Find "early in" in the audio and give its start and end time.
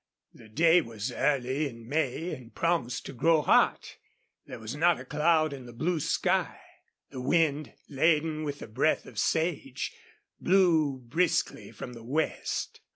1.11-1.87